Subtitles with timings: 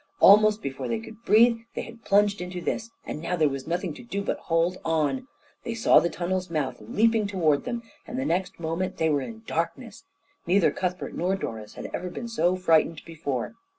[0.19, 3.93] Almost before they could breathe, they had plunged into this, and now there was nothing
[3.93, 5.27] to do but to hold on.
[5.63, 9.43] They saw the tunnel's mouth leaping toward them, and the next moment they were in
[9.45, 10.03] darkness.
[10.47, 13.53] Neither Cuthbert nor Doris had ever been so frightened before.